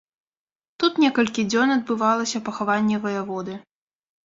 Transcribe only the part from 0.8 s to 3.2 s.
Тут некалькі дзён адбывалася пахаванне